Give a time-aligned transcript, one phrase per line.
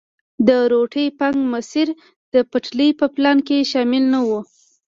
[0.47, 1.87] د روټي فنک مسیر
[2.33, 4.39] د پټلۍ په پلان کې شامل نه وو.